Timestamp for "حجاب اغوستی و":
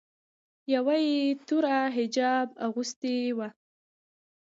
1.97-3.39